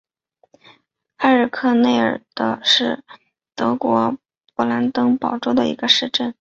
[1.17, 2.19] 埃尔克内尔
[2.63, 3.03] 是
[3.53, 4.17] 德国
[4.55, 6.27] 勃兰登堡州的一个市镇。